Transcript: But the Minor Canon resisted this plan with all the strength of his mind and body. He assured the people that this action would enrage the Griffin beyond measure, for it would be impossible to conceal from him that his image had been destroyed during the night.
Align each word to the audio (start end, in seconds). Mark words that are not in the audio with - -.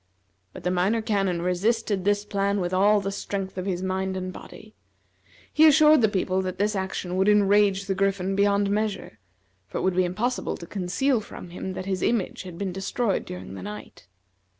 But 0.51 0.63
the 0.63 0.71
Minor 0.71 0.99
Canon 1.03 1.43
resisted 1.43 2.05
this 2.05 2.25
plan 2.25 2.59
with 2.59 2.73
all 2.73 3.01
the 3.01 3.11
strength 3.11 3.55
of 3.59 3.67
his 3.67 3.83
mind 3.83 4.17
and 4.17 4.33
body. 4.33 4.73
He 5.53 5.67
assured 5.67 6.01
the 6.01 6.09
people 6.09 6.41
that 6.41 6.57
this 6.57 6.75
action 6.75 7.17
would 7.17 7.29
enrage 7.29 7.85
the 7.85 7.93
Griffin 7.93 8.35
beyond 8.35 8.71
measure, 8.71 9.19
for 9.67 9.77
it 9.77 9.81
would 9.81 9.95
be 9.95 10.03
impossible 10.05 10.57
to 10.57 10.65
conceal 10.65 11.19
from 11.21 11.51
him 11.51 11.73
that 11.73 11.85
his 11.85 12.01
image 12.01 12.41
had 12.41 12.57
been 12.57 12.71
destroyed 12.73 13.25
during 13.25 13.53
the 13.53 13.61
night. 13.61 14.07